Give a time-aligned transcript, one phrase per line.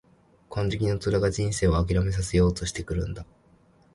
[0.49, 3.23] 金色の虎が人生を諦めさせようとしてくるんだ。